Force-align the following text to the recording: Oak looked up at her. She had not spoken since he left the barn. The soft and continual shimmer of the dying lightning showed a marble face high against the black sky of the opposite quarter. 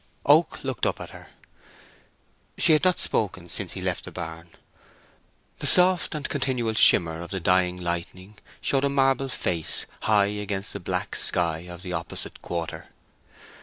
Oak 0.25 0.63
looked 0.63 0.87
up 0.87 0.99
at 0.99 1.11
her. 1.11 1.27
She 2.57 2.73
had 2.73 2.83
not 2.83 2.97
spoken 2.97 3.49
since 3.49 3.73
he 3.73 3.83
left 3.83 4.03
the 4.03 4.11
barn. 4.11 4.49
The 5.59 5.67
soft 5.67 6.15
and 6.15 6.27
continual 6.27 6.73
shimmer 6.73 7.21
of 7.21 7.29
the 7.29 7.39
dying 7.39 7.77
lightning 7.79 8.39
showed 8.61 8.83
a 8.85 8.89
marble 8.89 9.29
face 9.29 9.85
high 9.99 10.25
against 10.25 10.73
the 10.73 10.79
black 10.79 11.15
sky 11.15 11.67
of 11.69 11.83
the 11.83 11.93
opposite 11.93 12.41
quarter. 12.41 12.87